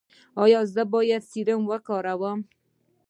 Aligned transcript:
ایا 0.43 0.59
زه 0.73 0.83
باید 0.93 1.23
سیروم 1.29 1.61
ولګوم؟ 1.67 2.39